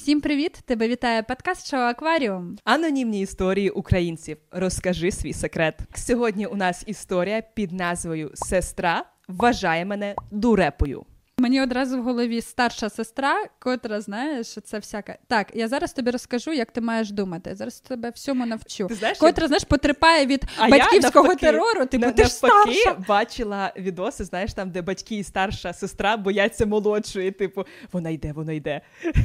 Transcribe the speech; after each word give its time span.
Всім 0.00 0.20
привіт! 0.20 0.52
Тебе 0.64 0.88
вітає 0.88 1.22
подкаст 1.22 1.70
шоу 1.70 1.80
Акваріум. 1.80 2.56
Анонімні 2.64 3.20
історії 3.20 3.70
українців. 3.70 4.36
Розкажи 4.50 5.10
свій 5.10 5.32
секрет. 5.32 5.78
Сьогодні 5.94 6.46
у 6.46 6.56
нас 6.56 6.84
історія 6.86 7.42
під 7.54 7.72
назвою 7.72 8.30
Сестра 8.34 9.04
вважає 9.28 9.84
мене 9.84 10.14
дурепою. 10.30 11.04
Мені 11.40 11.62
одразу 11.62 11.98
в 11.98 12.02
голові 12.02 12.40
старша 12.40 12.90
сестра, 12.90 13.44
котра 13.58 14.00
знає, 14.00 14.44
що 14.44 14.60
це 14.60 14.76
всяке. 14.78 15.18
Так, 15.28 15.50
я 15.54 15.68
зараз 15.68 15.92
тобі 15.92 16.10
розкажу, 16.10 16.52
як 16.52 16.70
ти 16.70 16.80
маєш 16.80 17.10
думати. 17.10 17.50
Я 17.50 17.56
зараз 17.56 17.80
тебе 17.80 18.10
всьому 18.10 18.46
навчу. 18.46 18.86
Ти 18.86 18.94
знаєш, 18.94 19.18
котра, 19.18 19.44
я... 19.44 19.48
знаєш, 19.48 19.64
потерпає 19.64 20.26
від 20.26 20.44
а 20.56 20.68
батьківського 20.68 21.24
я, 21.24 21.28
навпаки, 21.28 21.46
терору. 21.46 21.86
Типу, 21.86 22.06
на, 22.06 22.12
ти 22.12 22.24
ж 22.24 22.30
старша. 22.30 22.96
бачила 23.08 23.72
відоси, 23.76 24.24
знаєш, 24.24 24.54
там, 24.54 24.70
де 24.70 24.82
батьки 24.82 25.16
і 25.16 25.24
старша 25.24 25.72
сестра 25.72 26.16
бояться 26.16 26.66
молодшої. 26.66 27.30
Типу, 27.30 27.64
вона 27.92 28.10
йде, 28.10 28.32
вона 28.32 28.52
йде. 28.52 28.80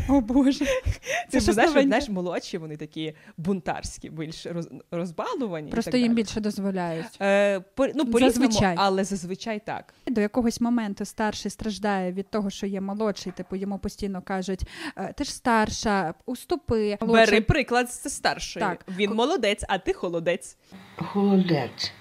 О 0.09 0.21
Боже. 0.21 0.65
Це 1.29 1.39
ж 1.39 1.53
знаєш, 1.53 1.71
знаєш, 1.71 2.09
молодші, 2.09 2.57
вони 2.57 2.77
такі 2.77 3.13
бунтарські, 3.37 4.09
більш 4.09 4.45
роз, 4.45 4.69
розбалувані. 4.91 5.71
Просто 5.71 5.89
і 5.89 5.91
так 5.91 6.01
їм 6.01 6.07
далі. 6.07 6.15
більше 6.23 6.39
дозволяють. 6.39 7.21
Е, 7.21 7.59
по, 7.59 7.87
ну, 7.95 8.05
по 8.05 8.19
Зазвичай. 8.19 8.75
але 8.77 9.03
зазвичай 9.03 9.61
так. 9.65 9.93
До 10.07 10.21
якогось 10.21 10.61
моменту 10.61 11.05
старший 11.05 11.51
страждає 11.51 12.04
від 12.11 12.29
того, 12.29 12.49
що 12.49 12.65
є 12.67 12.81
молодший, 12.81 13.31
типу 13.31 13.55
йому 13.55 13.77
постійно 13.79 14.21
кажуть, 14.21 14.67
«Е, 14.97 15.13
ти 15.17 15.23
ж 15.23 15.33
старша, 15.33 16.13
уступи. 16.25 16.97
Бери 17.01 17.41
приклад 17.41 17.91
з 17.91 18.09
старшої. 18.09 18.65
Так. 18.65 18.85
Він 18.89 19.13
молодець, 19.13 19.63
а 19.67 19.77
ти 19.77 19.93
холодець. 19.93 20.57
Холодець. 20.97 21.91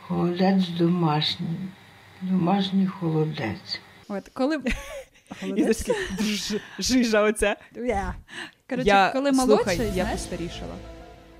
Холодець 0.00 0.68
домашній. 0.68 1.56
Домашній 2.22 2.86
холодець. 2.86 3.80
От, 4.08 4.28
коли... 4.28 4.62
Холодець? 5.40 5.90
жижа 6.78 7.22
оця. 7.22 7.56
Yeah. 7.76 8.12
Коротше, 8.68 8.88
я, 8.88 9.10
коли 9.12 9.32
слухай, 9.32 9.48
молодший, 9.48 9.86
я 9.86 9.92
знаєш, 9.92 10.20
постарішала. 10.20 10.74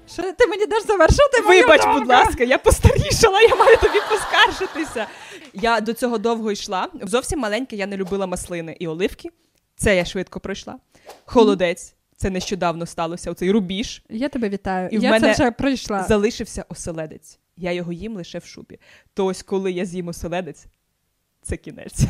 Що 0.09 0.23
ти 0.33 0.47
мені 0.47 0.67
даш 0.67 0.87
завершити 0.87 1.41
Вибач, 1.47 1.83
будь 1.87 2.09
ласка, 2.09 2.45
я 2.45 2.59
постарішала, 2.59 3.41
я 3.41 3.55
маю 3.55 3.77
тобі 3.77 3.99
поскаржитися. 4.11 5.07
Я 5.53 5.81
до 5.81 5.93
цього 5.93 6.19
довго 6.19 6.53
йшла. 6.53 6.89
Зовсім 7.03 7.39
маленька 7.39 7.77
я 7.77 7.87
не 7.87 7.97
любила 7.97 8.27
маслини 8.27 8.77
і 8.81 8.87
оливки. 8.87 9.31
Це 9.77 9.97
я 9.97 10.05
швидко 10.05 10.41
пройшла. 10.41 10.79
Холодець. 11.25 11.95
Це 12.17 12.31
нещодавно 12.31 12.87
сталося. 12.87 13.31
Оцей 13.31 13.51
рубіж. 13.51 14.03
Я 14.09 14.29
тебе 14.29 14.49
вітаю. 14.49 14.89
І 14.93 14.99
в 14.99 15.03
мене 15.03 15.21
це 15.21 15.33
вже 15.33 15.51
пройшла. 15.51 16.03
Залишився 16.03 16.65
оселедець. 16.69 17.39
Я 17.57 17.73
його 17.73 17.93
їм 17.93 18.17
лише 18.17 18.39
в 18.39 18.45
шубі. 18.45 18.79
То 19.15 19.27
ось 19.27 19.43
коли 19.43 19.73
я 19.73 19.85
з'їм 19.85 20.09
оселедець, 20.09 20.67
це 21.43 21.57
кінець. 21.57 22.01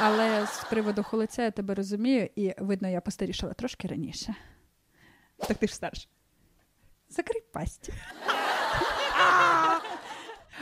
Але 0.00 0.46
з 0.46 0.64
приводу 0.70 1.02
холодця 1.02 1.42
я 1.42 1.50
тебе 1.50 1.74
розумію, 1.74 2.28
і 2.36 2.54
видно, 2.58 2.88
я 2.88 3.00
постарішала 3.00 3.52
трошки 3.52 3.88
раніше. 3.88 4.34
Так 5.38 5.56
ти 5.56 5.66
ж 5.66 5.74
старша. 5.74 6.08
Закрий 7.08 7.42
пасті. 7.52 7.92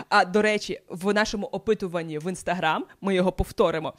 А 0.08 0.24
до 0.24 0.42
речі, 0.42 0.80
в 0.88 1.14
нашому 1.14 1.46
опитуванні 1.46 2.18
в 2.18 2.28
інстаграм 2.28 2.84
ми 3.00 3.14
його 3.14 3.32
повторимо. 3.32 3.94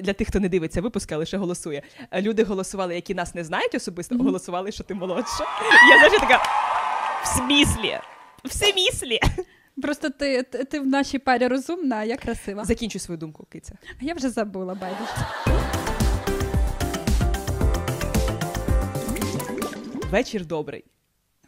Для 0.00 0.12
тих, 0.12 0.28
хто 0.28 0.40
не 0.40 0.48
дивиться 0.48 0.80
випуски, 0.80 1.14
а 1.14 1.18
лише 1.18 1.36
голосує. 1.36 1.82
Люди 2.14 2.44
голосували, 2.44 2.94
які 2.94 3.14
нас 3.14 3.34
не 3.34 3.44
знають 3.44 3.74
особисто, 3.74 4.16
голосували, 4.16 4.72
що 4.72 4.84
ти 4.84 4.94
молодша. 4.94 5.44
Я 5.90 6.00
завжди 6.00 6.18
така 6.18 6.42
в 7.24 7.26
сміслі. 7.26 7.98
В 8.44 8.52
сміслі. 8.52 9.20
Просто 9.82 10.10
ти, 10.10 10.42
ти, 10.42 10.64
ти 10.64 10.80
в 10.80 10.86
нашій 10.86 11.18
парі 11.18 11.46
розумна, 11.46 11.96
а 11.96 12.04
я 12.04 12.16
красива. 12.16 12.64
Закінчуй 12.64 13.00
свою 13.00 13.18
думку, 13.18 13.46
киця. 13.50 13.74
А 14.02 14.04
я 14.04 14.14
вже 14.14 14.30
забула, 14.30 14.74
байдуже. 14.74 15.12
Вечір 20.10 20.46
добрий. 20.46 20.84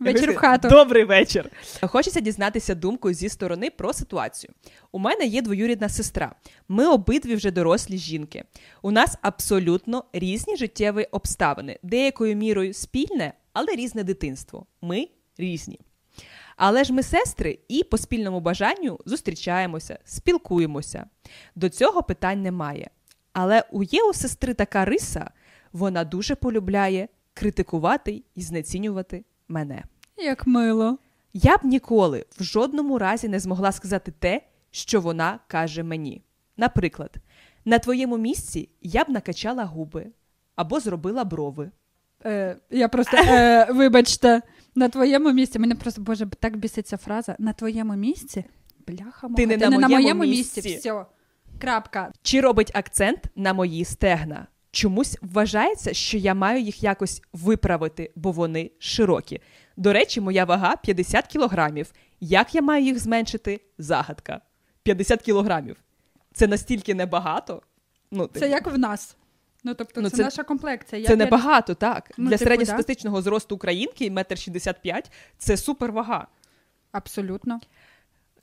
Вечір 0.02 0.32
в 0.32 0.36
хату. 0.36 0.68
Добрий 0.68 1.04
вечір. 1.04 1.50
Хочеться 1.82 2.20
дізнатися 2.20 2.74
думку 2.74 3.12
зі 3.12 3.28
сторони 3.28 3.70
про 3.70 3.92
ситуацію. 3.92 4.52
У 4.92 4.98
мене 4.98 5.24
є 5.24 5.42
двоюрідна 5.42 5.88
сестра. 5.88 6.34
Ми 6.68 6.86
обидві 6.86 7.34
вже 7.34 7.50
дорослі 7.50 7.98
жінки. 7.98 8.44
У 8.82 8.90
нас 8.90 9.16
абсолютно 9.22 10.04
різні 10.12 10.56
життєві 10.56 11.04
обставини, 11.10 11.78
деякою 11.82 12.36
мірою 12.36 12.74
спільне, 12.74 13.32
але 13.52 13.74
різне 13.74 14.04
дитинство. 14.04 14.66
Ми 14.82 15.08
різні. 15.38 15.80
Але 16.56 16.84
ж 16.84 16.92
ми 16.92 17.02
сестри 17.02 17.58
і 17.68 17.84
по 17.84 17.98
спільному 17.98 18.40
бажанню 18.40 18.98
зустрічаємося, 19.06 19.98
спілкуємося. 20.04 21.06
До 21.54 21.68
цього 21.68 22.02
питань 22.02 22.42
немає. 22.42 22.90
Але 23.32 23.64
у 23.70 23.82
є 23.82 24.02
у 24.02 24.12
сестри 24.12 24.54
така 24.54 24.84
риса, 24.84 25.30
вона 25.72 26.04
дуже 26.04 26.34
полюбляє 26.34 27.08
критикувати 27.34 28.22
і 28.34 28.42
знецінювати 28.42 29.24
мене. 29.48 29.82
Як 30.16 30.46
мило. 30.46 30.98
Я 31.32 31.56
б 31.58 31.60
ніколи 31.64 32.24
в 32.38 32.42
жодному 32.42 32.98
разі 32.98 33.28
не 33.28 33.38
змогла 33.40 33.72
сказати 33.72 34.12
те, 34.18 34.40
що 34.70 35.00
вона 35.00 35.38
каже 35.46 35.82
мені. 35.82 36.22
Наприклад, 36.56 37.16
на 37.64 37.78
твоєму 37.78 38.18
місці 38.18 38.68
я 38.82 39.04
б 39.04 39.08
накачала 39.10 39.64
губи 39.64 40.06
або 40.56 40.80
зробила 40.80 41.24
брови. 41.24 41.70
Е, 42.24 42.56
я 42.70 42.88
просто, 42.88 43.16
е, 43.16 43.66
вибачте, 43.72 44.42
на 44.74 44.88
твоєму 44.88 45.32
місці. 45.32 45.58
Мене 45.58 45.74
просто, 45.74 46.02
боже, 46.02 46.26
так 46.40 46.56
біситься 46.56 46.96
фраза. 46.96 47.36
На 47.38 47.52
твоєму 47.52 47.94
місці? 47.96 48.44
Бляха, 48.86 49.28
Ти 49.36 49.46
не 49.46 49.56
на 49.56 49.70
на 49.70 49.78
моєму 49.78 49.94
моєму 50.02 50.20
місці. 50.24 50.62
місці. 50.62 50.78
Все. 50.78 51.04
Крапка. 51.58 52.12
Чи 52.22 52.40
робить 52.40 52.70
акцент 52.74 53.24
на 53.36 53.52
мої 53.52 53.84
стегна? 53.84 54.46
Чомусь 54.70 55.18
вважається, 55.22 55.92
що 55.94 56.18
я 56.18 56.34
маю 56.34 56.60
їх 56.60 56.82
якось 56.82 57.22
виправити, 57.32 58.12
бо 58.16 58.32
вони 58.32 58.70
широкі. 58.78 59.40
До 59.76 59.92
речі, 59.92 60.20
моя 60.20 60.44
вага 60.44 60.76
50 60.76 61.26
кілограмів. 61.26 61.92
Як 62.20 62.54
я 62.54 62.62
маю 62.62 62.84
їх 62.84 62.98
зменшити? 62.98 63.60
Загадка. 63.78 64.40
50 64.82 65.22
кілограмів. 65.22 65.76
Це 66.32 66.46
настільки 66.46 66.94
небагато. 66.94 67.62
Ну, 68.10 68.26
Це 68.34 68.48
як 68.48 68.66
в 68.66 68.78
нас. 68.78 69.16
Ну, 69.64 69.74
тобто, 69.74 70.00
Ну, 70.00 70.10
це, 70.10 70.16
це- 70.16 70.22
наша 70.22 70.42
комплекція. 70.42 71.00
Я 71.02 71.08
Це 71.08 71.16
п'ять- 71.16 71.18
небагато, 71.30 71.74
так. 71.74 72.10
Ну, 72.18 72.28
Для 72.28 72.36
типу, 72.36 72.44
середньостатистичного 72.48 73.22
зросту 73.22 73.54
українки, 73.54 74.10
метр 74.10 74.38
65 74.38 75.12
це 75.38 75.56
супер 75.56 75.92
вага. 75.92 76.26
Абсолютно. 76.92 77.60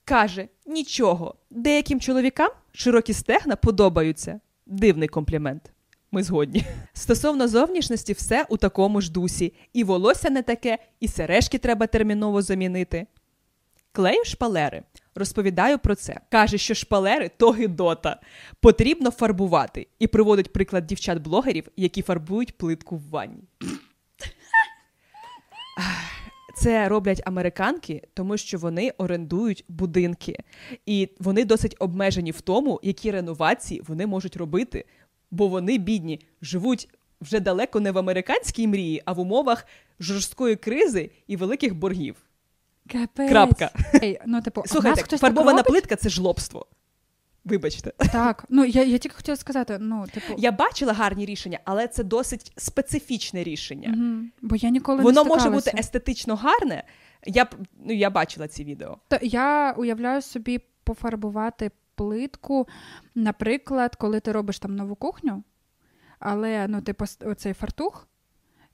Каже: 0.06 0.48
нічого, 0.66 1.36
деяким 1.50 2.00
чоловікам 2.00 2.50
широкі 2.74 3.14
стегна 3.14 3.56
подобаються. 3.56 4.40
Дивний 4.66 5.08
комплімент. 5.08 5.72
Ми 6.12 6.24
згодні. 6.24 6.64
Стосовно 6.94 7.48
зовнішності, 7.48 8.14
все 8.14 8.46
у 8.50 8.58
такому 8.58 9.02
ж 9.02 9.12
дусі. 9.12 9.54
І 9.74 9.84
волосся 9.84 10.30
не 10.30 10.42
таке, 10.42 10.78
і 11.00 11.08
сережки 11.08 11.58
треба 11.58 11.88
терміново 11.88 12.42
замінити. 12.42 13.08
Клею 13.92 14.26
шпалери. 14.26 14.84
Розповідаю 15.16 15.80
про 15.80 15.96
це. 15.96 16.20
Каже, 16.30 16.58
що 16.58 16.74
шпалери 16.74 17.32
то 17.38 17.52
гидота. 17.52 18.20
Потрібно 18.60 19.12
фарбувати. 19.12 19.88
І 20.00 20.08
приводить 20.08 20.54
приклад 20.54 20.88
дівчат-блогерів, 20.88 21.64
які 21.78 22.02
фарбують 22.02 22.58
плитку 22.58 22.96
в 22.96 23.10
ванні. 23.10 23.44
Це 26.58 26.90
роблять 26.90 27.22
американки, 27.26 28.02
тому 28.14 28.38
що 28.38 28.58
вони 28.58 28.94
орендують 28.98 29.66
будинки, 29.68 30.40
і 30.86 31.10
вони 31.20 31.46
досить 31.46 31.76
обмежені 31.80 32.32
в 32.32 32.42
тому, 32.42 32.80
які 32.84 33.12
реновації 33.12 33.82
вони 33.88 34.08
можуть 34.08 34.38
робити, 34.38 34.86
бо 35.32 35.48
вони 35.48 35.78
бідні, 35.78 36.20
живуть 36.42 36.90
вже 37.22 37.40
далеко 37.40 37.80
не 37.80 37.92
в 37.92 37.98
американській 37.98 38.68
мрії, 38.68 39.02
а 39.06 39.14
в 39.14 39.20
умовах 39.20 39.66
жорсткої 40.00 40.56
кризи 40.56 41.12
і 41.28 41.36
великих 41.36 41.76
боргів. 41.76 42.16
Капець. 42.92 43.30
Крапка. 43.30 43.72
Ей, 44.04 44.20
ну, 44.26 44.42
типу, 44.42 44.64
Слухайте, 44.66 45.02
хтось 45.02 45.22
фарбована 45.22 45.58
так 45.58 45.68
плитка 45.68 45.96
це 45.96 46.10
жлобство. 46.10 46.66
Вибачте. 47.46 47.94
Так, 48.12 48.46
ну 48.50 48.66
я, 48.66 48.84
я 48.84 48.98
тільки 48.98 49.16
хотіла 49.16 49.38
сказати, 49.38 49.78
ну, 49.80 50.06
типу, 50.14 50.34
Я 50.38 50.52
бачила 50.52 50.94
гарні 50.94 51.26
рішення, 51.26 51.60
але 51.66 51.88
це 51.88 52.04
досить 52.04 52.52
специфічне 52.58 53.44
рішення. 53.44 53.90
мгм, 53.90 54.32
бо 54.42 54.56
я 54.56 54.70
ніколи 54.70 55.04
Воно 55.04 55.24
не 55.24 55.30
може 55.30 55.50
бути 55.50 55.74
естетично 55.78 56.36
гарне. 56.36 56.84
Я 57.26 57.48
ну, 57.86 57.94
я 57.94 58.10
бачила 58.10 58.48
ці 58.48 58.64
відео. 58.64 58.98
То 59.08 59.18
я 59.22 59.76
уявляю 59.78 60.22
собі 60.22 60.60
пофарбувати 60.84 61.72
плитку, 62.00 62.68
наприклад, 63.16 63.96
коли 63.96 64.20
ти 64.20 64.32
робиш 64.32 64.60
там 64.60 64.76
нову 64.76 64.96
кухню, 64.96 65.44
але 66.20 66.68
ну, 66.68 66.82
типу, 66.82 67.04
с- 67.06 67.18
оцей 67.26 67.54
фартух, 67.54 68.08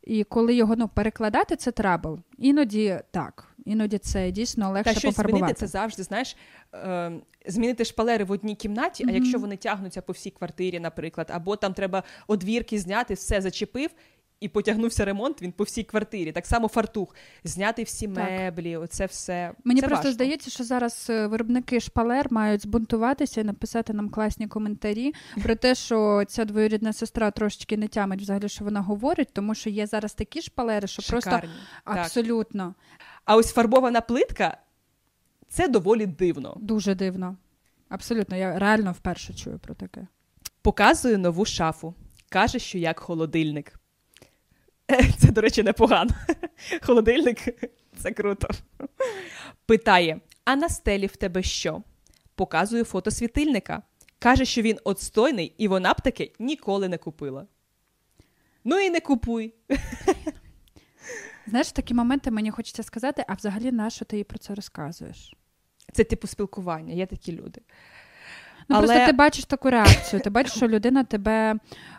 і 0.04 0.24
коли 0.24 0.56
його 0.56 0.76
ну, 0.76 0.88
перекладати, 0.88 1.56
це 1.56 1.72
trouble. 1.72 2.20
Іноді 2.38 3.00
так, 3.12 3.48
іноді 3.66 3.98
це 3.98 4.32
дійсно 4.32 4.72
легше 4.72 4.94
Та 4.94 5.00
щось 5.00 5.16
пофарбувати. 5.16 5.40
змінити 5.40 5.60
це 5.60 5.68
завжди, 5.68 6.04
знаєш, 6.04 6.36
е, 6.74 7.12
змінити 7.48 7.86
шпалери 7.86 8.24
в 8.24 8.32
одній 8.32 8.56
кімнаті, 8.56 9.06
а 9.08 9.12
якщо 9.12 9.40
вони 9.40 9.58
тягнуться 9.58 10.02
по 10.02 10.14
всій 10.14 10.32
квартирі, 10.32 10.80
наприклад, 10.80 11.28
або 11.34 11.56
там 11.56 11.74
треба 11.74 12.04
одвірки 12.28 12.80
зняти, 12.80 13.14
все 13.14 13.42
зачепив, 13.42 13.90
і 14.46 14.50
потягнувся 14.50 15.06
ремонт 15.06 15.42
він 15.42 15.52
по 15.52 15.64
всій 15.64 15.84
квартирі. 15.84 16.32
Так 16.32 16.46
само 16.46 16.68
фартух, 16.68 17.16
зняти 17.44 17.84
всі 17.84 18.08
Так. 18.08 18.30
меблі, 18.30 18.78
оце 18.78 19.06
все. 19.06 19.52
Мені 19.64 19.82
це 19.82 19.88
просто 19.88 20.04
важко. 20.04 20.14
здається, 20.14 20.50
що 20.52 20.64
зараз 20.64 21.08
е, 21.10 21.28
виробники 21.28 21.80
шпалер 21.80 22.28
мають 22.34 22.62
збунтуватися 22.62 23.42
і 23.42 23.44
написати 23.44 23.94
нам 23.94 24.10
класні 24.10 24.48
коментарі 24.48 25.14
про 25.44 25.56
те, 25.56 25.76
що 25.76 26.24
ця 26.28 26.46
двоюрідна 26.46 26.94
сестра 26.94 27.32
трошечки 27.32 27.78
не 27.78 27.88
тямить 27.88 28.22
взагалі, 28.22 28.50
що 28.50 28.64
вона 28.66 28.82
говорить, 28.82 29.30
тому 29.34 29.56
що 29.56 29.70
є 29.70 29.88
зараз 29.88 30.14
такі 30.14 30.42
шпалери, 30.42 30.88
що 30.88 31.02
просто 31.10 31.30
Шикарні. 31.32 31.54
Так. 31.86 31.98
абсолютно 31.98 32.76
А 33.26 33.36
ось 33.36 33.52
фарбована 33.54 34.02
плитка 34.02 34.58
це 35.50 35.68
доволі 35.68 36.06
дивно. 36.06 36.58
дуже 36.62 36.96
дивно. 36.96 37.36
Абсолютно, 37.90 38.38
я 38.38 38.60
реально 38.60 38.92
вперше 38.92 39.34
чую 39.34 39.60
про 39.60 39.76
таке. 39.76 40.08
Показую 40.62 41.18
нову 41.20 41.46
шафу. 41.46 41.94
Каже, 42.30 42.60
що 42.60 42.78
як 42.78 43.00
холодильник. 43.00 43.74
Це, 45.18 45.32
до 45.32 45.42
речі, 45.42 45.64
непогано. 45.64 46.12
Холодильник 46.82 47.38
це 47.98 48.12
круто. 48.12 48.48
Питає: 49.66 50.20
а 50.46 50.56
на 50.56 50.70
стелі 50.70 51.08
в 51.08 51.16
тебе 51.16 51.44
що? 51.44 51.82
Показую 52.36 52.84
фото 52.84 53.12
світильника. 53.12 53.82
Каже, 54.20 54.46
що 54.46 54.62
він 54.62 54.80
отстойний, 54.84 55.56
і 55.58 55.68
вона 55.68 55.94
б 55.94 56.02
таке 56.02 56.30
ніколи 56.40 56.90
не 56.90 56.98
купила. 56.98 57.48
Ну 58.64 58.80
і 58.80 58.90
не 58.90 59.00
купуй. 59.00 59.54
Знаєш, 61.48 61.68
в 61.68 61.72
такі 61.72 61.94
моменти 61.94 62.32
мені 62.32 62.52
хочеться 62.52 62.84
сказати, 62.84 63.26
а 63.28 63.34
взагалі 63.34 63.72
на 63.72 63.90
що 63.90 64.06
ти 64.06 64.18
їй 64.18 64.24
про 64.24 64.40
це 64.40 64.56
розказуєш? 64.56 65.34
Це 65.94 66.04
типу 66.04 66.28
спілкування, 66.28 66.94
є 66.94 67.06
такі 67.06 67.32
люди. 67.32 67.62
Ну, 68.70 68.76
Але- 68.76 68.88
просто 68.88 69.06
ти 69.06 69.12
бачиш 69.12 69.46
таку 69.46 69.70
реакцію, 69.70 70.22
ти 70.22 70.30
бачиш, 70.30 70.54
що 70.54 70.68
людина 70.68 71.04
тебе 71.04 71.56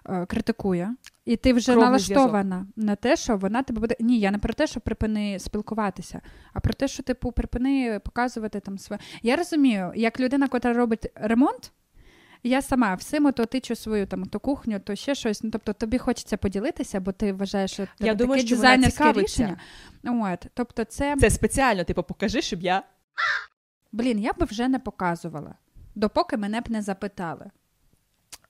е, 0.09 0.27
критикує, 0.27 0.95
і 1.25 1.37
ти 1.37 1.53
вже 1.53 1.73
Кровний 1.73 1.87
налаштована 1.87 2.67
на 2.77 2.97
те, 2.97 3.17
що 3.17 3.37
вона 3.37 3.63
тебе 3.63 3.81
буде. 3.81 3.97
Ні, 4.01 4.19
я 4.21 4.31
не 4.31 4.39
про 4.39 4.55
те, 4.55 4.67
що 4.67 4.81
припини 4.81 5.39
спілкуватися, 5.39 6.21
а 6.53 6.61
про 6.61 6.75
те, 6.75 6.89
що 6.89 7.03
типу 7.03 7.33
припини 7.33 8.01
показувати 8.05 8.61
там 8.61 8.79
своє. 8.79 9.01
Я 9.23 9.37
розумію, 9.37 9.93
як 9.97 10.21
людина, 10.21 10.49
котра 10.49 10.73
робить 10.73 11.07
ремонт. 11.15 11.73
Я 12.43 12.63
сама 12.63 12.95
всім 12.95 13.33
то 13.33 13.47
тичу 13.47 13.77
свою 13.77 14.07
там 14.07 14.25
то 14.25 14.41
кухню, 14.41 14.81
то 14.81 14.95
ще 14.95 15.15
щось. 15.15 15.43
Ну 15.43 15.51
тобто 15.51 15.73
тобі 15.73 15.99
хочеться 15.99 16.37
поділитися, 16.37 17.01
бо 17.01 17.12
ти 17.12 17.33
вважаєш, 17.33 17.73
що 17.73 17.83
Я 17.83 17.89
таке 17.99 18.15
думаю, 18.15 18.41
що 18.41 18.57
дизайнерське 18.57 19.12
рішення. 19.12 19.57
От, 20.05 20.47
тобто, 20.55 20.85
це 20.85 21.17
Це 21.21 21.31
спеціально, 21.31 21.85
типу, 21.85 22.03
покажи, 22.03 22.43
щоб 22.43 22.62
я. 22.62 22.83
блін, 23.93 24.19
я 24.19 24.33
би 24.33 24.47
вже 24.47 24.69
не 24.69 24.79
показувала, 24.79 25.55
допоки 25.97 26.37
мене 26.37 26.61
б 26.61 26.71
не 26.71 26.83
запитали. 26.83 27.51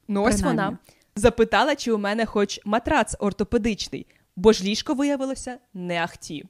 Ну, 0.09 0.23
ось 0.23 0.35
Принаймні. 0.35 0.65
вона 0.65 0.79
запитала, 1.17 1.77
чи 1.77 1.93
у 1.93 1.99
мене 1.99 2.27
хоч 2.27 2.61
матрац 2.65 3.17
ортопедичний, 3.19 4.07
бо 4.37 4.53
ж 4.53 4.65
ліжко 4.65 4.95
виявилося 4.95 5.59
не 5.75 6.03
ахті. 6.03 6.45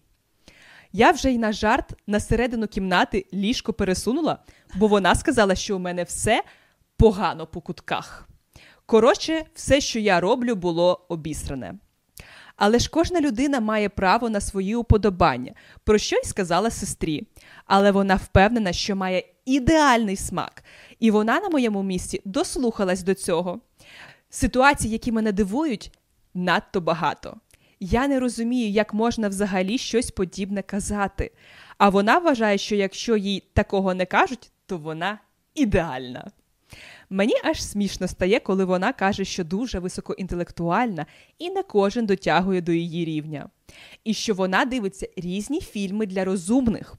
Я 0.93 1.11
вже 1.11 1.33
й 1.33 1.39
на 1.39 1.53
жарт 1.53 1.93
на 2.07 2.21
середину 2.21 2.67
кімнати 2.67 3.27
ліжко 3.35 3.73
пересунула, 3.73 4.39
бо 4.75 4.87
вона 4.87 5.15
сказала, 5.15 5.55
що 5.55 5.77
у 5.77 5.79
мене 5.79 6.03
все 6.03 6.43
погано 6.97 7.47
по 7.47 7.61
кутках. 7.61 8.29
Коротше, 8.87 9.45
все, 9.55 9.81
що 9.81 9.99
я 9.99 10.21
роблю, 10.21 10.55
було 10.55 11.07
обісране. 11.09 11.75
Але 12.57 12.79
ж 12.79 12.91
кожна 12.91 13.21
людина 13.21 13.61
має 13.61 13.89
право 13.89 14.31
на 14.31 14.41
свої 14.41 14.75
уподобання, 14.77 15.53
про 15.85 15.99
що 15.99 16.17
й 16.17 16.25
сказала 16.25 16.71
сестрі. 16.71 17.27
Але 17.67 17.91
вона 17.91 18.15
впевнена, 18.15 18.73
що 18.73 18.97
має 18.97 19.25
ідеальний 19.47 20.17
смак, 20.17 20.65
і 21.01 21.11
вона 21.11 21.41
на 21.41 21.49
моєму 21.49 21.83
місці 21.83 22.23
дослухалась 22.25 23.03
до 23.03 23.15
цього. 23.15 23.61
Ситуацій, 24.31 24.89
які 24.89 25.13
мене 25.13 25.33
дивують, 25.33 25.99
надто 26.35 26.81
багато. 26.81 27.37
Я 27.81 28.09
не 28.09 28.21
розумію, 28.21 28.71
як 28.71 28.95
можна 28.95 29.29
взагалі 29.29 29.79
щось 29.79 30.11
подібне 30.11 30.63
казати. 30.63 31.31
А 31.79 31.89
вона 31.89 32.19
вважає, 32.19 32.59
що 32.59 32.77
якщо 32.77 33.17
їй 33.17 33.43
такого 33.53 33.95
не 33.95 34.07
кажуть, 34.07 34.51
то 34.67 34.79
вона 34.79 35.19
ідеальна. 35.55 36.31
Мені 37.11 37.35
аж 37.45 37.65
смішно 37.65 38.09
стає, 38.09 38.41
коли 38.41 38.65
вона 38.65 38.93
каже, 38.93 39.25
що 39.25 39.45
дуже 39.45 39.79
високоінтелектуальна 39.79 41.07
і 41.39 41.51
не 41.51 41.63
кожен 41.63 42.07
дотягує 42.07 42.61
до 42.61 42.73
її 42.73 43.05
рівня. 43.05 43.49
І 44.05 44.15
що 44.15 44.35
вона 44.35 44.65
дивиться 44.65 45.09
різні 45.17 45.61
фільми 45.61 46.07
для 46.07 46.25
розумних. 46.25 46.95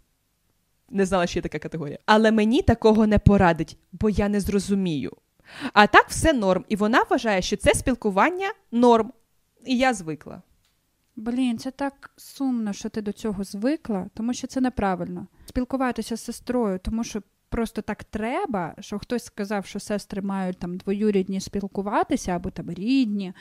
Не 0.89 1.06
знала, 1.06 1.28
що 1.28 1.39
є 1.39 1.44
така 1.44 1.60
категорія. 1.60 2.00
Але 2.06 2.31
мені 2.31 2.62
такого 2.62 3.07
не 3.07 3.19
порадить, 3.19 3.78
бо 3.92 4.10
я 4.10 4.30
не 4.30 4.39
зрозумію. 4.39 5.12
А 5.74 5.88
так 5.88 6.06
все 6.10 6.34
норм, 6.34 6.66
і 6.69 6.75
вона 6.75 7.04
вважає, 7.10 7.42
що 7.42 7.57
це 7.57 7.74
спілкування 7.74 8.48
норм. 8.72 9.13
І 9.66 9.78
я 9.78 9.94
звикла. 9.94 10.42
Блін, 11.16 11.57
це 11.57 11.72
так 11.72 12.12
сумно, 12.18 12.74
що 12.74 12.89
ти 12.89 13.01
до 13.01 13.12
цього 13.12 13.44
звикла, 13.44 14.10
тому 14.13 14.34
що 14.34 14.48
це 14.48 14.62
неправильно. 14.62 15.28
Спілкуватися 15.45 16.16
з 16.18 16.24
сестрою, 16.24 16.80
тому 16.80 17.04
що 17.04 17.22
просто 17.50 17.82
так 17.82 18.04
треба, 18.04 18.76
що 18.80 19.00
хтось 19.00 19.24
сказав, 19.24 19.66
що 19.66 19.80
сестри 19.80 20.22
мають 20.22 20.58
там 20.58 20.78
двоюрідні 20.78 21.40
спілкуватися 21.40 22.32
або 22.32 22.50
там 22.50 22.72
рідні. 22.72 23.34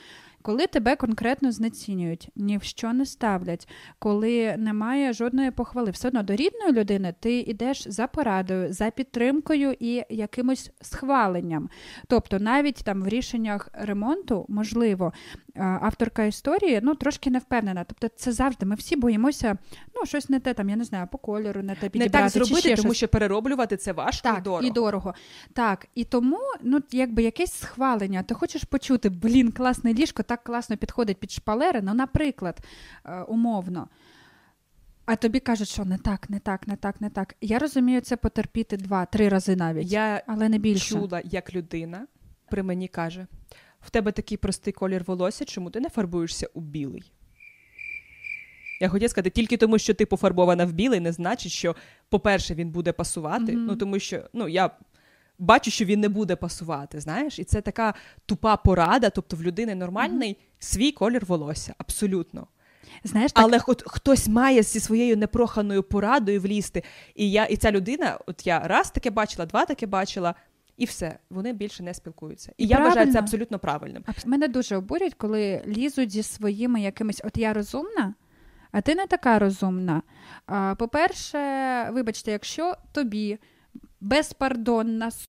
Коли 0.47 0.67
тебе 0.67 0.97
конкретно 0.97 1.53
знецінюють, 1.53 2.31
ні 2.37 2.58
в 2.58 2.62
що 2.62 2.93
не 2.93 3.06
ставлять, 3.06 3.69
коли 3.99 4.56
немає 4.56 5.12
жодної 5.12 5.50
похвали, 5.50 5.91
все 5.91 6.08
одно 6.08 6.23
до 6.23 6.37
рідної 6.37 6.73
людини 6.73 7.14
ти 7.20 7.38
йдеш 7.41 7.88
за 7.88 8.06
порадою, 8.06 8.73
за 8.73 8.91
підтримкою 8.91 9.76
і 9.81 10.03
якимось 10.11 10.70
схваленням. 10.81 11.69
Тобто, 12.08 12.38
навіть 12.38 12.82
там 12.85 13.03
в 13.03 13.08
рішеннях 13.08 13.69
ремонту, 13.73 14.47
можливо, 14.49 15.12
авторка 15.58 16.25
історії 16.25 16.81
ну 16.82 16.94
трошки 16.94 17.31
не 17.31 17.38
впевнена. 17.38 17.85
Тобто, 17.85 18.08
це 18.17 18.32
завжди. 18.32 18.67
Ми 18.67 18.75
всі 18.75 18.97
боїмося, 18.97 19.58
ну 19.94 20.06
щось 20.06 20.29
не 20.29 20.41
те, 20.41 20.55
там 20.55 20.69
я 20.70 20.76
не 20.76 20.85
знаю, 20.85 21.06
по 21.12 21.19
кольору, 21.19 21.62
не 21.62 21.75
те 21.75 21.82
Не 21.87 21.91
підібрати, 21.91 22.11
так 22.12 22.32
чи 22.32 22.38
зробити, 22.38 22.61
ще 22.61 22.76
тому 22.76 22.88
щось. 22.88 22.97
що 22.97 23.08
перероблювати 23.08 23.76
це 23.76 23.93
важко 23.93 24.23
Так, 24.23 24.38
і 24.38 24.43
дорого. 24.43 24.62
і 24.67 24.70
дорого. 24.70 25.14
Так, 25.53 25.87
і 25.94 26.05
тому, 26.05 26.38
ну, 26.62 26.81
якби 26.91 27.23
якесь 27.23 27.53
схвалення. 27.53 28.23
Ти 28.23 28.35
хочеш 28.35 28.64
почути, 28.64 29.08
блін, 29.08 29.53
класне 29.53 29.94
ліжко, 29.94 30.23
так 30.23 30.44
класно 30.44 30.76
підходить 30.76 31.20
під 31.20 31.31
шпалери, 31.31 31.81
ну, 31.82 31.94
наприклад, 31.94 32.58
е, 33.05 33.23
умовно. 33.23 33.88
А 35.06 35.17
тобі 35.17 35.41
кажуть, 35.41 35.69
що 35.69 35.85
не 35.85 35.99
так, 35.99 36.31
не 36.31 36.38
так, 36.38 36.69
не 36.69 36.76
так, 36.76 37.00
не 37.00 37.11
так. 37.11 37.35
Я 37.41 37.58
розумію 37.58 38.00
це 38.00 38.17
потерпіти 38.17 38.76
два-три 38.76 39.29
рази 39.29 39.56
навіть, 39.56 39.93
Я 39.93 40.23
але 40.26 40.49
не 40.49 40.58
більше. 40.58 40.94
чула, 40.94 41.23
як 41.25 41.55
людина 41.55 42.06
при 42.50 42.62
мені 42.62 42.88
каже: 42.88 43.26
в 43.81 43.90
тебе 43.90 44.12
такий 44.12 44.38
простий 44.38 44.73
колір 44.73 45.05
волосся, 45.06 45.44
чому 45.44 45.70
ти 45.70 45.81
не 45.81 45.88
фарбуєшся 45.88 46.49
у 46.55 46.61
білий? 46.61 47.12
Я 48.81 48.88
хотіла 48.88 49.08
сказати, 49.08 49.31
тільки 49.31 49.56
тому, 49.56 49.78
що 49.78 49.94
ти 49.94 50.06
пофарбована 50.06 50.64
в 50.64 50.73
білий, 50.73 51.00
не 51.00 51.12
значить, 51.12 51.52
що, 51.52 51.76
по-перше, 52.08 52.55
він 52.55 52.70
буде 52.70 52.93
пасувати. 52.93 53.52
Мгм. 53.52 53.67
Ну, 53.67 53.76
тому 53.76 53.99
що 53.99 54.23
ну, 54.32 54.49
я 54.49 54.70
бачу, 55.38 55.70
що 55.70 55.84
він 55.84 56.00
не 56.00 56.08
буде 56.08 56.37
пасувати. 56.37 57.00
Знаєш, 57.00 57.38
і 57.38 57.44
це 57.44 57.61
така 57.61 57.94
тупа 58.26 58.56
порада. 58.56 59.11
Тобто 59.11 59.37
в 59.37 59.43
людини 59.43 59.75
нормальний 59.75 60.37
свій 60.58 60.93
колір 60.93 61.25
волосся, 61.25 61.75
абсолютно. 61.79 62.46
Знаєш, 63.05 63.32
так, 63.32 63.44
Але 63.44 63.60
от 63.67 63.82
хтось 63.86 64.29
має 64.29 64.62
зі 64.62 64.81
своєю 64.81 65.17
непроханою 65.17 65.82
порадою 65.82 66.41
влізти. 66.41 66.82
І 67.15 67.31
я, 67.31 67.44
і 67.44 67.56
ця 67.56 67.72
людина, 67.72 68.19
от 68.27 68.46
я 68.46 68.60
раз 68.60 68.91
таке 68.91 69.10
бачила, 69.10 69.46
два 69.46 69.65
таке 69.65 69.86
бачила, 69.86 70.34
і 70.76 70.84
все, 70.84 71.18
вони 71.30 71.52
більше 71.52 71.82
не 71.82 71.94
спілкуються. 71.94 72.52
І, 72.56 72.64
І 72.64 72.66
я 72.66 72.76
вважаю 72.88 73.12
це 73.12 73.18
абсолютно 73.18 73.58
правильним. 73.58 74.02
Абс- 74.06 74.26
Мене 74.26 74.48
дуже 74.48 74.76
обурюють, 74.76 75.14
коли 75.14 75.62
лізуть 75.66 76.10
зі 76.10 76.22
своїми 76.22 76.80
якимись. 76.80 77.20
От 77.24 77.36
я 77.36 77.52
розумна, 77.52 78.14
а 78.72 78.80
ти 78.80 78.94
не 78.94 79.06
така 79.06 79.38
розумна. 79.38 80.02
А, 80.46 80.74
по-перше, 80.74 81.38
вибачте, 81.92 82.32
якщо 82.32 82.74
тобі 82.92 83.38
безпардонна 84.00 85.06
с- 85.10 85.28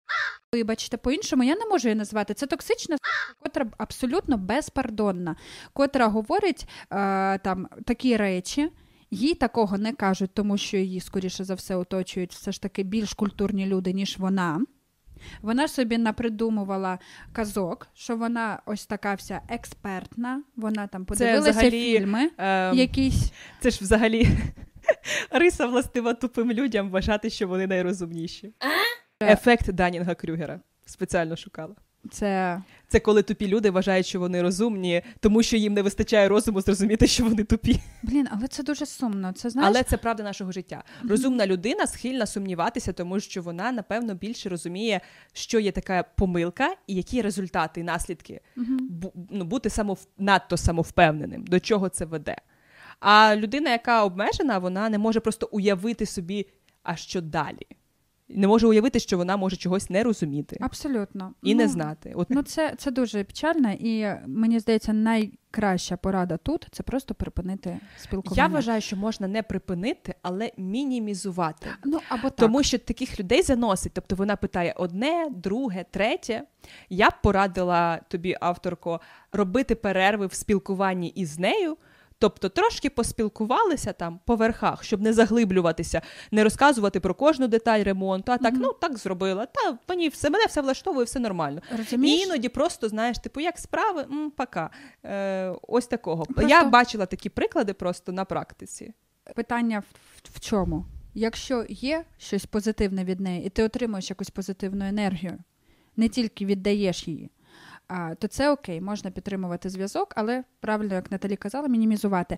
вибачте, 0.53 0.97
по-іншому 0.97 1.43
я 1.43 1.55
не 1.55 1.65
можу 1.65 1.87
її 1.87 1.95
назвати. 1.95 2.33
Це 2.33 2.47
токсична 2.47 2.95
с**, 2.95 2.99
котра 3.39 3.65
абсолютно 3.77 4.37
безпардонна, 4.37 5.35
котра 5.73 6.07
говорить 6.07 6.67
е, 6.91 7.37
там 7.39 7.67
такі 7.85 8.17
речі. 8.17 8.71
Їй 9.11 9.33
такого 9.35 9.77
не 9.77 9.93
кажуть, 9.93 10.31
тому 10.33 10.57
що 10.57 10.77
її, 10.77 10.99
скоріше 10.99 11.43
за 11.43 11.53
все, 11.53 11.75
оточують 11.75 12.33
все 12.33 12.51
ж 12.51 12.61
таки 12.61 12.83
більш 12.83 13.13
культурні 13.13 13.65
люди, 13.65 13.93
ніж 13.93 14.17
вона. 14.17 14.61
Вона 15.41 15.67
собі 15.67 15.97
напридумувала 15.97 16.99
казок, 17.31 17.87
що 17.93 18.15
вона 18.15 18.61
ось 18.65 18.85
така 18.85 19.13
вся 19.13 19.41
експертна. 19.49 20.43
Вона 20.55 20.87
там 20.87 21.05
подивилася 21.05 21.51
взагалі, 21.51 21.97
фільми 21.97 22.29
Ем, 22.37 22.77
якісь. 22.77 23.31
Це 23.59 23.69
ж 23.69 23.79
взагалі 23.81 24.27
риса 25.31 25.65
властива 25.65 26.13
тупим 26.13 26.51
людям 26.51 26.89
вважати, 26.89 27.29
що 27.29 27.47
вони 27.47 27.67
найрозумніші. 27.67 28.53
Ефект 29.21 29.71
Данінга 29.71 30.15
Крюгера. 30.15 30.59
Спеціально 30.85 31.35
шукала. 31.35 31.75
Це 32.11 32.61
Це 32.87 32.99
коли 32.99 33.23
тупі 33.23 33.47
люди 33.47 33.69
вважають, 33.69 34.05
що 34.05 34.19
вони 34.19 34.41
розумні, 34.41 35.01
тому 35.19 35.43
що 35.43 35.57
їм 35.57 35.73
не 35.73 35.81
вистачає 35.81 36.27
розуму 36.27 36.61
зрозуміти, 36.61 37.07
що 37.07 37.23
вони 37.23 37.43
тупі. 37.43 37.79
блін, 38.03 38.27
але 38.31 38.47
це 38.47 38.63
дуже 38.63 38.85
сумно. 38.85 39.31
Це 39.31 39.49
знаєш, 39.49 39.69
Але 39.69 39.83
це 39.83 39.97
правда 39.97 40.23
нашого 40.23 40.51
життя. 40.51 40.83
Розумна 41.09 41.47
людина 41.47 41.87
схильна 41.87 42.25
сумніватися, 42.25 42.93
тому 42.93 43.19
що 43.19 43.41
вона 43.41 43.71
напевно 43.71 44.15
більше 44.15 44.49
розуміє, 44.49 45.01
що 45.33 45.59
є 45.59 45.71
така 45.71 46.03
помилка 46.03 46.75
і 46.87 46.95
які 46.95 47.21
результати 47.21 47.79
і 47.79 47.83
наслідки. 47.83 48.41
Бу- 48.89 49.13
ну, 49.31 49.45
бути 49.45 49.69
самов... 49.69 50.07
надто 50.17 50.57
самовпевненим, 50.57 51.43
до 51.43 51.59
чого 51.59 51.89
це 51.89 52.05
веде. 52.05 52.35
А 52.99 53.35
людина, 53.35 53.71
яка 53.71 54.03
обмежена, 54.03 54.57
вона 54.57 54.89
не 54.89 54.97
може 54.97 55.19
просто 55.19 55.49
уявити 55.51 56.05
собі, 56.05 56.47
а 56.83 56.95
що 56.95 57.21
далі. 57.21 57.67
Не 58.29 58.47
може 58.47 58.67
уявити, 58.67 58.99
що 58.99 59.17
вона 59.17 59.37
може 59.37 59.55
чогось 59.55 59.89
не 59.89 60.03
розуміти 60.03 60.57
абсолютно 60.61 61.33
і 61.43 61.55
не 61.55 61.63
Ну, 61.63 61.69
знати. 61.69 62.13
От 62.15 62.27
Ну, 62.29 62.41
це, 62.43 62.73
це 62.77 62.91
дуже 62.91 63.23
печально, 63.23 63.71
і 63.71 64.07
мені 64.27 64.59
здається, 64.59 64.93
найкраща 64.93 65.97
порада 65.97 66.37
тут 66.37 66.67
це 66.71 66.83
просто 66.83 67.13
припинити 67.15 67.79
спілкування. 67.97 68.43
я 68.43 68.47
вважаю, 68.47 68.81
що 68.81 68.95
можна 68.97 69.27
не 69.27 69.43
припинити, 69.43 70.15
але 70.21 70.51
мінімізувати. 70.57 71.67
ну 71.85 71.99
або 72.09 72.29
так. 72.29 72.35
Тому 72.35 72.63
що 72.63 72.77
таких 72.77 73.19
людей 73.19 73.41
заносить. 73.41 73.91
Тобто 73.95 74.15
вона 74.15 74.35
питає 74.35 74.73
одне, 74.77 75.27
друге, 75.31 75.85
третє. 75.91 76.43
Я 76.89 77.09
б 77.09 77.13
порадила 77.23 77.99
тобі, 78.07 78.37
авторко, 78.41 79.01
робити 79.31 79.75
перерви 79.75 80.27
в 80.27 80.33
спілкуванні 80.33 81.07
із 81.09 81.39
нею. 81.39 81.77
Тобто 82.19 82.49
трошки 82.49 82.89
поспілкувалися 82.89 83.93
там 83.93 84.19
по 84.25 84.35
верхах, 84.35 84.83
щоб 84.83 85.01
не 85.01 85.13
заглиблюватися, 85.13 86.01
не 86.31 86.43
розказувати 86.43 86.99
про 86.99 87.13
кожну 87.13 87.47
деталь 87.47 87.83
ремонту, 87.83 88.31
а 88.31 88.37
так, 88.37 88.53
Мгм. 88.53 88.61
ну 88.61 88.73
так 88.73 88.97
зробила. 88.97 89.45
Та 89.45 89.77
мені 89.89 90.09
все 90.09 90.29
мене 90.29 90.45
все 90.45 90.61
влаштовує, 90.61 91.05
все 91.05 91.19
нормально. 91.19 91.61
Розумієш? 91.77 92.19
І 92.19 92.23
іноді 92.23 92.49
просто 92.49 92.89
знаєш, 92.89 93.19
типу, 93.19 93.39
як 93.39 93.57
справи, 93.59 94.01
М, 94.01 94.31
пока. 94.37 94.69
Е, 95.05 95.53
ось 95.67 95.87
такого. 95.87 96.25
Просто- 96.25 96.49
Я 96.49 96.63
бачила 96.63 97.05
такі 97.05 97.29
приклади 97.29 97.73
просто 97.73 98.11
на 98.11 98.25
практиці. 98.25 98.93
Питання 99.35 99.79
в, 99.79 100.29
в, 100.35 100.39
чому? 100.39 100.85
Якщо 101.13 101.65
є 101.69 102.05
щось 102.17 102.45
позитивне 102.45 103.03
від 103.03 103.19
неї, 103.19 103.45
і 103.45 103.49
ти 103.49 103.63
отримуєш 103.63 104.09
якусь 104.09 104.29
позитивну 104.29 104.85
енергію, 104.85 105.37
не 105.97 106.09
тільки 106.09 106.45
віддаєш 106.45 107.07
її, 107.07 107.29
то 108.19 108.27
це 108.27 108.51
окей, 108.51 108.81
можна 108.81 109.11
підтримувати 109.11 109.69
зв'язок, 109.69 110.13
але 110.15 110.43
правильно, 110.59 110.95
як 110.95 111.11
Наталі 111.11 111.35
казала, 111.35 111.67
мінімізувати. 111.67 112.37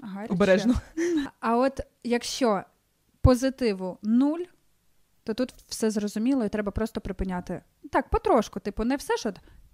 Гаряче. 0.00 0.32
Обережно. 0.32 0.74
А 1.40 1.56
от 1.56 1.80
якщо 2.04 2.62
позитиву 3.20 3.98
нуль, 4.02 4.40
то 5.24 5.34
тут 5.34 5.54
все 5.68 5.90
зрозуміло, 5.90 6.44
і 6.44 6.48
треба 6.48 6.72
просто 6.72 7.00
припиняти. 7.00 7.62
Так, 7.90 8.08
потрошку, 8.08 8.60
типу, 8.60 8.84
не 8.84 8.96
все, 8.96 9.16
що 9.16 9.32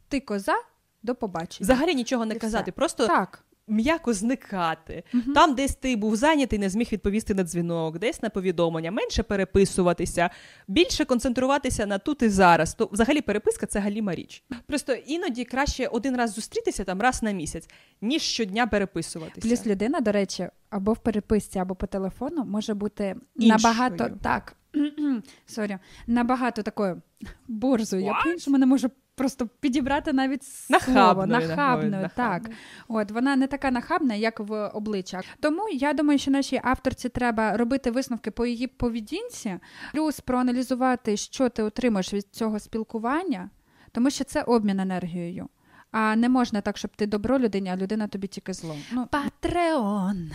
ти 0.08 0.20
коза, 0.20 0.54
до 1.02 1.14
побачення. 1.14 1.64
Взагалі 1.64 1.94
нічого 1.94 2.26
не 2.26 2.34
І 2.34 2.38
казати, 2.38 2.70
все. 2.70 2.72
просто 2.72 3.06
Так. 3.06 3.44
М'яко 3.68 4.12
зникати. 4.12 5.02
Мгм. 5.12 5.32
Там, 5.32 5.54
десь 5.54 5.74
ти 5.74 5.96
був 5.96 6.16
зайнятий, 6.16 6.58
не 6.58 6.70
зміг 6.70 6.88
відповісти 6.92 7.34
на 7.34 7.42
дзвінок, 7.42 7.98
десь 7.98 8.22
на 8.22 8.30
повідомлення, 8.30 8.90
менше 8.90 9.22
переписуватися, 9.22 10.30
більше 10.68 11.04
концентруватися 11.04 11.86
на 11.86 11.98
тут 11.98 12.22
і 12.22 12.28
зараз. 12.28 12.74
То 12.74 12.88
взагалі 12.92 13.20
переписка 13.20 13.66
це 13.66 13.78
галіма 13.80 14.14
річ. 14.14 14.42
Просто 14.66 14.92
іноді 14.92 15.44
краще 15.44 15.86
один 15.86 16.16
раз 16.16 16.34
зустрітися 16.34 16.84
там 16.84 17.00
раз 17.00 17.22
на 17.22 17.30
місяць, 17.30 17.68
ніж 18.00 18.22
щодня 18.22 18.66
переписуватися. 18.66 19.48
Плюс 19.48 19.66
людина, 19.66 20.00
до 20.00 20.12
речі, 20.12 20.48
або 20.70 20.92
в 20.92 20.98
переписці, 20.98 21.58
або 21.58 21.74
по 21.74 21.86
телефону 21.86 22.44
може 22.44 22.74
бути 22.74 23.16
Іншою. 23.36 23.48
набагато 23.52 24.10
так. 24.22 24.56
Sorry, 25.46 25.78
набагато 26.06 26.62
такою 26.62 27.02
борзою. 27.48 28.04
Я 28.04 28.20
по-іншому 28.24 28.58
не 28.58 28.66
можу 28.66 28.90
просто 29.16 29.48
підібрати 29.60 30.12
навіть 30.12 30.44
слово. 30.44 30.80
Нахабною, 30.86 31.26
Нахабною, 31.26 31.56
нахабною, 31.56 32.02
так. 32.02 32.18
нахабною. 32.18 32.56
От 32.88 33.10
вона 33.10 33.36
не 33.36 33.46
така 33.46 33.70
нахабна, 33.70 34.14
як 34.14 34.40
в 34.40 34.66
обличчях. 34.68 35.24
Тому 35.40 35.68
я 35.68 35.92
думаю, 35.92 36.18
що 36.18 36.30
нашій 36.30 36.60
авторці 36.64 37.08
треба 37.08 37.56
робити 37.56 37.90
висновки 37.90 38.30
по 38.30 38.46
її 38.46 38.66
поведінці, 38.66 39.58
плюс 39.92 40.20
проаналізувати, 40.20 41.16
що 41.16 41.48
ти 41.48 41.62
отримаєш 41.62 42.14
від 42.14 42.26
цього 42.30 42.58
спілкування, 42.58 43.50
тому 43.92 44.10
що 44.10 44.24
це 44.24 44.42
обмін 44.42 44.80
енергією. 44.80 45.48
А 45.90 46.16
не 46.16 46.28
можна 46.28 46.60
так, 46.60 46.76
щоб 46.76 46.90
ти 46.96 47.06
добро 47.06 47.38
людині, 47.38 47.68
а 47.68 47.76
людина 47.76 48.08
тобі 48.08 48.26
тільки 48.26 48.52
зло. 48.52 48.76
Ну, 48.92 49.06
Патреон, 49.40 50.30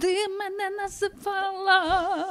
ти 0.00 0.28
мене 0.28 0.70
називала. 0.82 2.26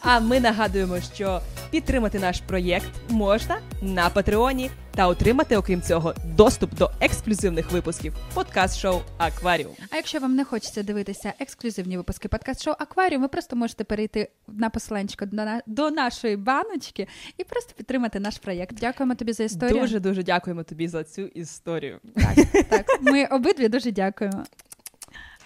А 0.00 0.20
ми 0.20 0.40
нагадуємо, 0.40 1.00
що 1.14 1.40
підтримати 1.70 2.18
наш 2.18 2.40
проєкт 2.40 2.88
можна 3.08 3.60
на 3.82 4.10
Патреоні 4.10 4.70
та 4.94 5.06
отримати, 5.08 5.56
окрім 5.56 5.82
цього, 5.82 6.14
доступ 6.24 6.74
до 6.74 6.90
ексклюзивних 7.00 7.70
випусків 7.72 8.14
подкаст-шоу 8.34 9.00
Акваріум. 9.18 9.72
А 9.90 9.96
якщо 9.96 10.18
вам 10.18 10.34
не 10.36 10.44
хочеться 10.44 10.82
дивитися 10.82 11.32
ексклюзивні 11.38 11.96
випуски 11.96 12.28
подкаст-шоу 12.28 12.74
Акваріум, 12.78 13.22
ви 13.22 13.28
просто 13.28 13.56
можете 13.56 13.84
перейти 13.84 14.28
на 14.48 14.70
посиланчик 14.70 15.24
до, 15.26 15.36
на- 15.36 15.62
до 15.66 15.90
нашої 15.90 16.36
баночки 16.36 17.08
і 17.36 17.44
просто 17.44 17.72
підтримати 17.76 18.20
наш 18.20 18.38
проєкт. 18.38 18.74
Дякуємо 18.80 19.14
тобі 19.14 19.32
за 19.32 19.44
історію. 19.44 19.80
Дуже 19.80 20.00
дуже 20.00 20.22
дякуємо 20.22 20.62
тобі 20.62 20.88
за 20.88 21.04
цю 21.04 21.22
історію. 21.22 22.00
Так, 22.14 22.64
так. 22.68 22.86
Ми 23.00 23.24
обидві 23.24 23.68
дуже 23.68 23.92
дякуємо. 23.92 24.44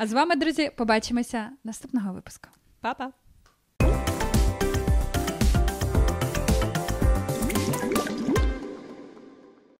А 0.03 0.07
з 0.07 0.13
вами, 0.13 0.37
друзі, 0.37 0.71
побачимося 0.77 1.51
наступного 1.65 2.13
випуску. 2.13 2.49
Па-па! 2.81 3.13